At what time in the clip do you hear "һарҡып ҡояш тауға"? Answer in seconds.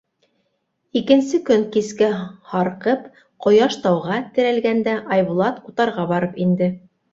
2.55-4.19